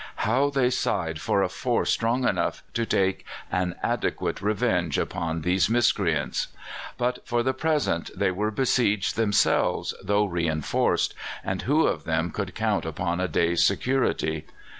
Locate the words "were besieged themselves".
8.31-9.93